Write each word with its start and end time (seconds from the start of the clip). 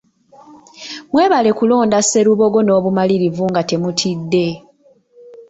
Mwebale 1.11 1.49
kulonda 1.57 1.97
Sserubogo 2.01 2.59
n’obumalirivu 2.63 3.43
nga 3.51 3.61
temutidde. 3.69 4.45